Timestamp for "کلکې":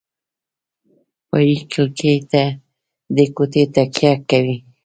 1.71-2.13